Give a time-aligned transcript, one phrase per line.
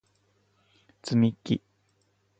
[1.03, 1.61] つみき